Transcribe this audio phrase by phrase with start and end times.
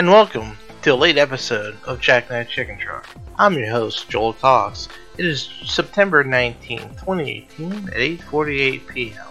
[0.00, 3.06] and welcome to a late episode of Jackknife Chicken Truck.
[3.36, 4.88] I'm your host, Joel Cox.
[5.18, 9.26] It is September 19, 2018 at 8.48 p.m.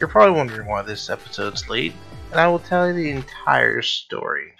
[0.00, 1.92] You're probably wondering why this episode's late,
[2.32, 4.54] and I will tell you the entire story.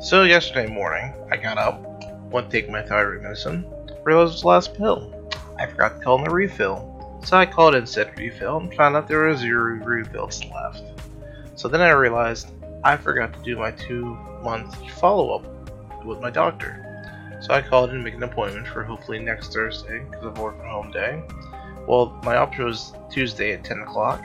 [0.00, 3.64] So yesterday morning, I got up, went to take my thyroid medicine,
[4.04, 5.28] realized it was the last pill.
[5.58, 8.94] I forgot to call in the refill, so I called in said refill and found
[8.94, 10.84] out there were zero refills left.
[11.56, 12.48] So then I realized
[12.84, 16.80] I forgot to do my two month follow up with my doctor.
[17.40, 20.68] So I called and make an appointment for hopefully next Thursday because of work from
[20.68, 21.22] home day.
[21.88, 24.22] Well, my option was Tuesday at 10 o'clock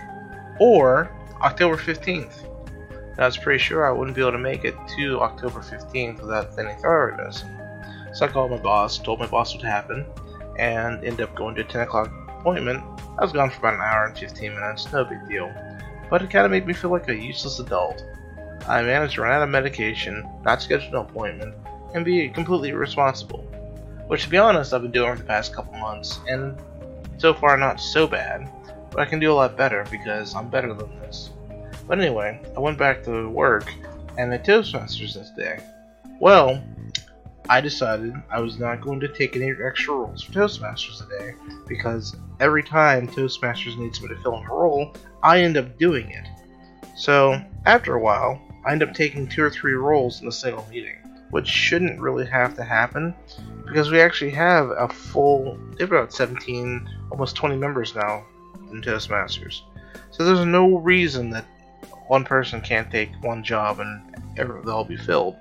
[0.59, 1.09] or
[1.41, 2.43] October 15th.
[2.91, 6.21] And I was pretty sure I wouldn't be able to make it to October 15th
[6.21, 7.57] without any thyroid medicine.
[8.13, 10.05] So I called my boss, told my boss what happened,
[10.57, 12.83] and ended up going to a 10 o'clock appointment.
[13.17, 15.53] I was gone for about an hour and 15 minutes, no big deal.
[16.09, 18.03] But it kind of made me feel like a useless adult.
[18.67, 21.55] I managed to run out of medication, not schedule an appointment,
[21.93, 23.39] and be completely irresponsible.
[24.07, 26.57] Which, to be honest, I've been doing for the past couple months, and
[27.17, 28.49] so far not so bad,
[28.91, 31.29] but I can do a lot better because I'm better than this.
[31.87, 33.73] But anyway, I went back to work
[34.17, 35.59] and the Toastmasters this day.
[36.19, 36.61] Well,
[37.49, 41.33] I decided I was not going to take any extra roles for Toastmasters today
[41.67, 46.11] because every time Toastmasters needs me to fill in a role, I end up doing
[46.11, 46.27] it.
[46.95, 50.63] So, after a while, I end up taking two or three roles in a single
[50.69, 50.97] meeting,
[51.31, 53.15] which shouldn't really have to happen
[53.65, 58.23] because we actually have a full, they have about 17, almost 20 members now
[58.69, 59.61] in Toastmasters.
[60.11, 61.45] So there's no reason that
[62.09, 65.35] one person can't take one job and they'll all be filled.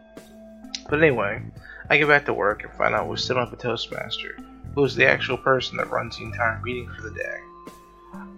[0.89, 1.42] But anyway,
[1.91, 4.39] I get back to work and find out we still up a Toastmaster,
[4.75, 7.39] who is the actual person that runs the entire meeting for the day.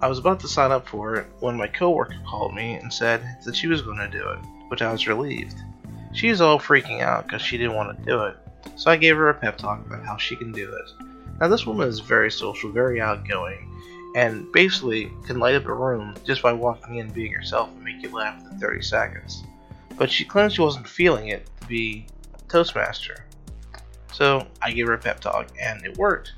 [0.03, 3.23] I was about to sign up for it when my coworker called me and said
[3.45, 5.57] that she was going to do it, which I was relieved.
[6.13, 8.37] She was all freaking out because she didn't want to do it,
[8.77, 11.05] so I gave her a pep talk about how she can do it.
[11.41, 13.69] Now, this woman is very social, very outgoing,
[14.15, 18.03] and basically can light up a room just by walking in being herself and make
[18.03, 19.45] you laugh within 30 seconds.
[19.97, 22.07] But she claims she wasn't feeling it to be
[22.49, 23.25] Toastmaster.
[24.13, 26.33] So I gave her a pep talk, and it worked.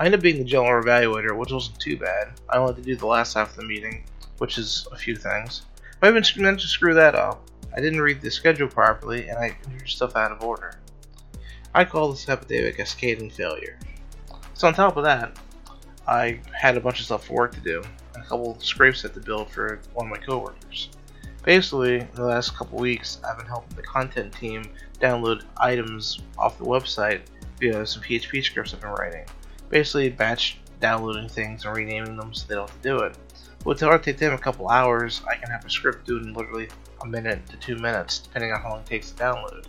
[0.00, 2.32] I ended up being the general evaluator, which wasn't too bad.
[2.48, 4.04] I only had to do the last half of the meeting,
[4.38, 5.62] which is a few things.
[6.00, 7.48] But I meant to screw that up.
[7.74, 10.78] I didn't read the schedule properly, and I entered stuff out of order.
[11.74, 13.78] I call this epidemic a cascading failure.
[14.54, 15.38] So on top of that,
[16.06, 17.82] I had a bunch of stuff for work to do,
[18.14, 20.90] and a couple scrapes had to build for one of my coworkers.
[21.44, 24.64] Basically, the last couple weeks, I've been helping the content team
[25.00, 27.22] download items off the website
[27.58, 29.24] via some PHP scripts I've been writing
[29.72, 33.16] basically batch downloading things and renaming them so they don't have to do it.
[33.64, 36.68] But to take them a couple hours, I can have a script do in literally
[37.04, 39.66] a minute to two minutes, depending on how long it takes to download.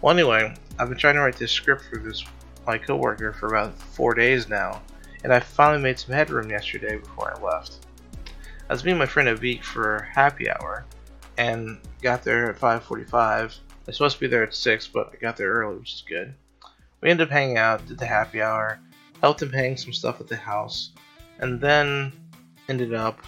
[0.00, 2.24] Well, anyway, I've been trying to write this script for this
[2.66, 4.82] my coworker for about four days now,
[5.24, 7.86] and I finally made some headroom yesterday before I left.
[8.68, 10.84] I was meeting my friend Avik for happy hour,
[11.36, 13.12] and got there at 5:45.
[13.14, 13.44] I
[13.86, 16.34] was supposed to be there at six, but I got there early, which is good.
[17.00, 18.78] We ended up hanging out, did the happy hour,
[19.20, 20.92] helped him hang some stuff at the house,
[21.38, 22.12] and then
[22.68, 23.20] ended up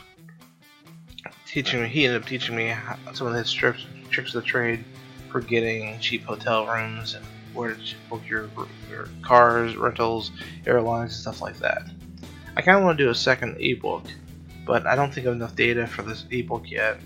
[1.53, 1.89] teaching me.
[1.89, 2.75] He ended up teaching me
[3.13, 4.85] some of his tricks, tricks of the trade
[5.31, 8.49] for getting cheap hotel rooms and where to book your,
[8.91, 10.31] your cars, rentals,
[10.67, 11.83] airlines, stuff like that.
[12.57, 14.05] I kind of want to do a second ebook,
[14.67, 16.99] but I don't think I have enough data for this ebook yet.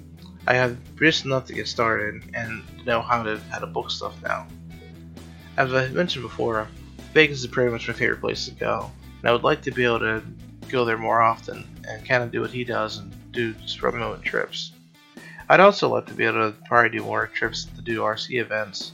[0.46, 4.14] I have just enough to get started and know how to how to book stuff
[4.22, 4.46] now.
[5.56, 6.68] As I mentioned before,
[7.14, 9.84] Vegas is pretty much my favorite place to go, and I would like to be
[9.84, 10.22] able to
[10.68, 14.72] go there more often and kind of do what he does and do remote trips.
[15.48, 18.92] I'd also love to be able to probably do more trips to do RC events.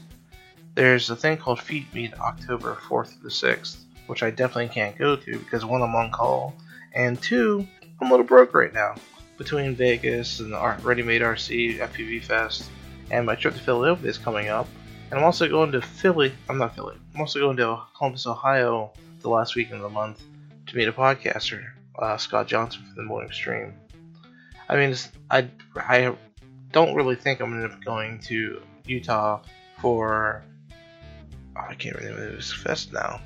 [0.75, 3.77] There's a thing called Feed Meet October 4th to the 6th,
[4.07, 6.55] which I definitely can't go to because one, I'm on call,
[6.93, 7.65] and two,
[7.99, 8.95] I'm a little broke right now.
[9.37, 12.69] Between Vegas and the Ready Made RC FPV Fest,
[13.09, 14.67] and my trip to Philadelphia is coming up,
[15.09, 16.33] and I'm also going to Philly.
[16.49, 16.97] I'm not Philly.
[17.15, 18.91] I'm also going to Columbus, Ohio,
[19.21, 20.21] the last week of the month
[20.67, 21.63] to meet a podcaster,
[21.97, 23.73] uh, Scott Johnson, for the morning stream.
[24.69, 24.95] I mean,
[25.29, 26.15] I I
[26.71, 29.41] don't really think I'm going to be going to Utah
[29.79, 30.43] for.
[31.55, 33.21] Oh, I can't remember this fest now.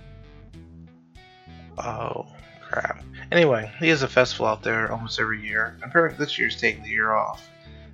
[1.77, 2.27] Oh
[2.61, 3.03] crap.
[3.31, 5.77] Anyway, he has a festival out there almost every year.
[5.83, 7.47] I'm pretty this year's taking the year off,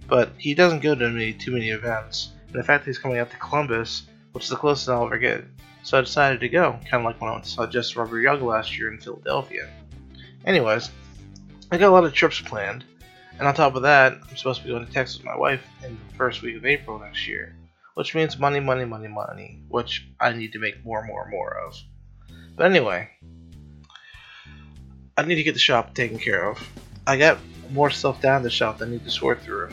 [0.07, 2.31] but he doesn't go to many, too many events.
[2.47, 5.17] And the fact that he's coming out to Columbus, which is the closest I'll ever
[5.17, 5.43] get.
[5.83, 8.77] So I decided to go, kind of like when I saw Just Rubber Yoga last
[8.77, 9.69] year in Philadelphia.
[10.45, 10.91] Anyways,
[11.71, 12.85] I got a lot of trips planned,
[13.39, 15.61] and on top of that, I'm supposed to be going to Texas with my wife
[15.83, 17.55] in the first week of April next year.
[17.95, 21.75] which means money, money, money, money, which I need to make more, more, more of.
[22.55, 23.09] But anyway,
[25.17, 26.59] I need to get the shop taken care of.
[27.05, 27.37] I got
[27.71, 29.69] more stuff down the shop that I need to sort through.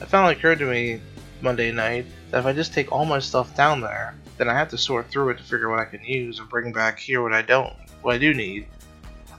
[0.00, 1.00] It finally occurred to me
[1.40, 4.70] Monday night that if I just take all my stuff down there, then I have
[4.70, 7.32] to sort through it to figure what I can use and bring back here what
[7.32, 8.66] I don't, what I do need.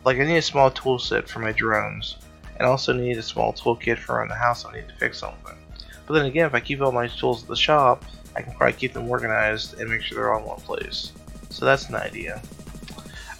[0.05, 2.17] Like I need a small tool set for my drones,
[2.57, 5.55] and also need a small toolkit for around the house I need to fix something.
[6.05, 8.05] But then again, if I keep all my tools at the shop,
[8.35, 11.13] I can probably keep them organized and make sure they're all in one place.
[11.49, 12.41] So that's an idea.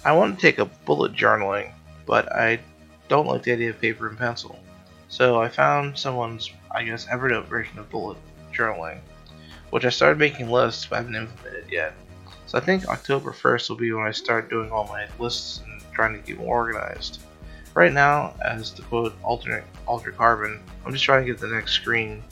[0.04, 1.72] I want to take a bullet journaling,
[2.06, 2.60] but I
[3.08, 4.58] don't like the idea of paper and pencil.
[5.08, 8.18] So I found someone's, I guess, Evernote version of bullet
[8.52, 8.98] journaling,
[9.70, 11.94] which I started making lists but I haven't implemented yet.
[12.46, 15.82] So I think October 1st will be when I start doing all my lists and
[15.92, 17.20] trying to get more organized.
[17.76, 21.72] Right now, as the quote alternate Altered Carbon, I'm just trying to get the next
[21.72, 22.22] screen.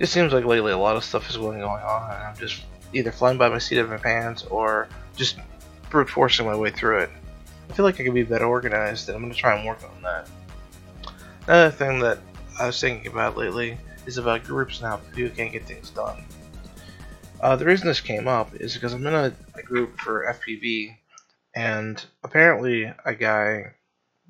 [0.00, 3.12] It seems like lately a lot of stuff is going on, and I'm just either
[3.12, 5.38] flying by my seat of my pants or just
[5.90, 7.10] brute forcing my way through it.
[7.70, 9.78] I feel like I could be better organized, and I'm going to try and work
[9.84, 10.28] on that.
[11.46, 12.18] Another thing that
[12.58, 16.24] I was thinking about lately is about groups and how people can't get things done.
[17.40, 20.96] Uh, the reason this came up is because I'm in a, a group for FPV,
[21.54, 23.74] and apparently a guy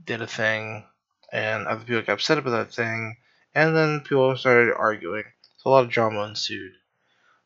[0.05, 0.85] did a thing,
[1.33, 3.17] and other people got upset about that thing,
[3.55, 5.25] and then people started arguing.
[5.59, 6.73] So a lot of drama ensued.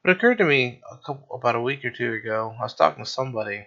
[0.02, 2.74] But it occurred to me a couple, about a week or two ago, I was
[2.74, 3.66] talking to somebody.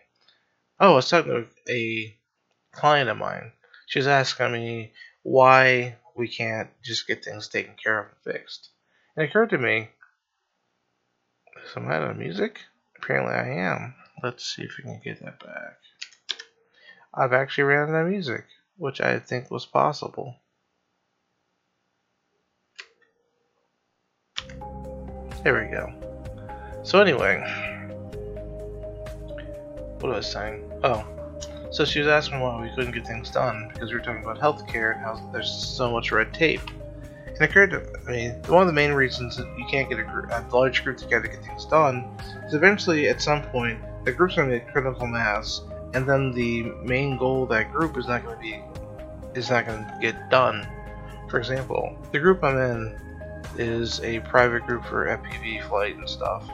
[0.80, 2.18] Oh, I was talking to a
[2.72, 3.52] client of mine.
[3.88, 8.70] She was asking me why we can't just get things taken care of and fixed.
[9.16, 9.90] And it occurred to me,
[11.76, 12.62] am I out of music?
[12.98, 13.96] Apparently I am.
[14.22, 15.78] Let's see if we can get that back.
[17.14, 18.46] I've actually ran out of music,
[18.78, 20.36] which I think was possible.
[25.44, 25.94] There we go.
[26.84, 27.40] So anyway,
[30.00, 30.72] what was I saying?
[30.84, 31.06] Oh,
[31.72, 34.40] so she was asking why we couldn't get things done because we were talking about
[34.40, 36.62] healthcare and how there's so much red tape.
[37.28, 40.04] And it occurred to mean, one of the main reasons that you can't get a,
[40.04, 42.10] group, a large group together to get things done
[42.46, 45.62] is eventually, at some point, the group's going to get critical mass,
[45.94, 48.64] and then the main goal of that group is not going to be
[49.36, 50.68] is not going to get done.
[51.30, 53.00] For example, the group I'm in
[53.58, 56.50] is a private group for FPV flight and stuff.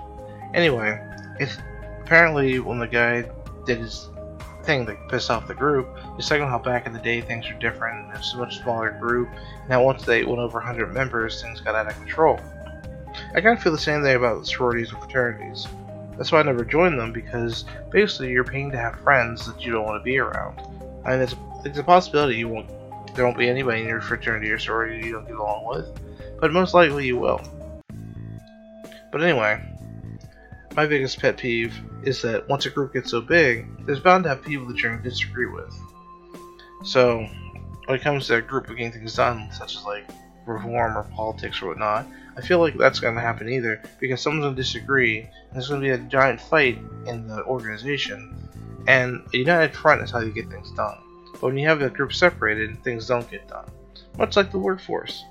[0.54, 1.02] Anyway,
[1.40, 1.58] it's
[2.02, 3.30] apparently when the guy
[3.66, 4.10] did his
[4.64, 5.88] thing that pissed off the group.
[6.18, 8.08] He's talking how back in the day things were different.
[8.08, 9.30] and It's a much smaller group.
[9.70, 12.38] Now once they went over 100 members, things got out of control.
[13.34, 15.68] I kind of feel the same thing about sororities and fraternities.
[16.18, 19.72] That's why I never joined them because basically you're paying to have friends that you
[19.72, 20.58] don't want to be around.
[21.06, 22.70] Mean, it's, it's a possibility you won't.
[23.16, 26.00] There won't be anybody in your fraternity or sorority you don't get along with,
[26.40, 27.42] but most likely you will.
[29.12, 29.62] But anyway,
[30.76, 31.74] my biggest pet peeve
[32.04, 34.92] is that once a group gets so big, there's bound to have people that you're
[34.92, 35.74] going to disagree with.
[36.84, 37.26] So,
[37.86, 40.06] when it comes to a group of getting things done, such as like
[40.46, 42.06] reform or politics or whatnot,
[42.38, 45.70] I feel like that's going to happen either because someone's going to disagree, and there's
[45.70, 48.50] going to be a giant fight in the organization,
[48.88, 50.98] and a united front is how you get things done.
[51.34, 53.70] But when you have a group separated, things don't get done.
[54.18, 55.24] Much like the workforce.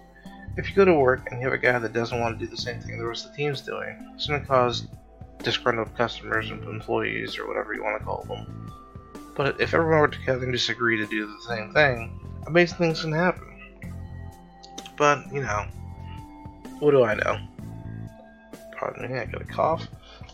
[0.56, 2.50] If you go to work and you have a guy that doesn't want to do
[2.50, 4.86] the same thing the rest of the team's doing, it's going to cause
[5.43, 8.72] disgruntled customers and employees or whatever you want to call them.
[9.34, 13.00] But if everyone were together and just agree to do the same thing, amazing things
[13.00, 13.54] can happen.
[14.96, 15.67] But, you know,
[16.79, 17.39] what do I know?
[18.77, 19.86] Pardon me, I got a cough.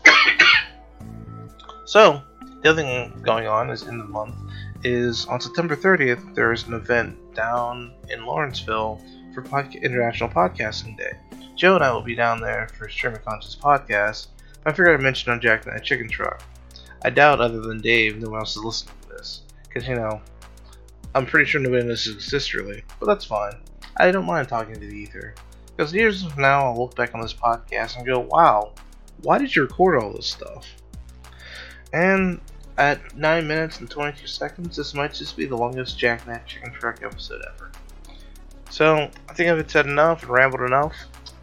[1.85, 2.21] so,
[2.61, 4.35] the other thing going on is in the month
[4.83, 9.01] is on September 30th, there is an event down in Lawrenceville
[9.33, 11.13] for International Podcasting Day.
[11.55, 14.27] Joe and I will be down there for Stream of Conscious Podcast,
[14.65, 16.43] I figured I'd mention on Jackknife Chicken Truck.
[17.03, 19.41] I doubt, other than Dave, no one else is listening to this.
[19.63, 20.21] Because, you know,
[21.15, 23.53] I'm pretty sure nobody knows listens sisterly, but that's fine.
[24.01, 25.35] I don't mind talking to the ether.
[25.77, 28.73] Because years from now, I'll look back on this podcast and go, wow,
[29.21, 30.67] why did you record all this stuff?
[31.93, 32.41] And
[32.79, 37.03] at 9 minutes and 22 seconds, this might just be the longest Jackknife Chicken Truck
[37.03, 37.71] episode ever.
[38.71, 40.95] So, I think I've said enough and rambled enough.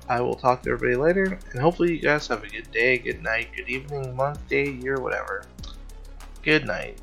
[0.08, 3.22] I will talk to everybody later, and hopefully you guys have a good day, good
[3.22, 5.44] night, good evening, month, day, year, whatever.
[6.42, 6.98] Good night.